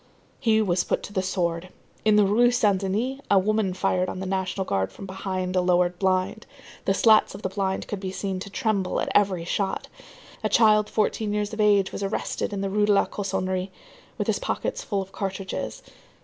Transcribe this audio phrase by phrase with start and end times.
[0.39, 1.69] He was put to the sword.
[2.03, 5.61] In the Rue Saint Denis, a woman fired on the National Guard from behind a
[5.61, 6.47] lowered blind.
[6.85, 9.89] The slats of the blind could be seen to tremble at every shot.
[10.43, 13.69] A child fourteen years of age was arrested in the Rue de la Cossonerie,
[14.17, 15.83] with his pockets full of cartridges.